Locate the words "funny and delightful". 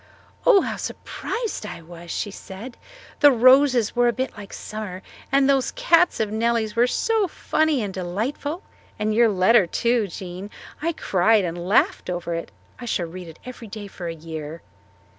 7.27-8.63